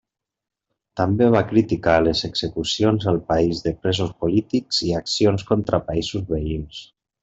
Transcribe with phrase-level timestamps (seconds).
[1.01, 6.87] També va criticar les execucions al país de presos polítics i accions contra països veïns.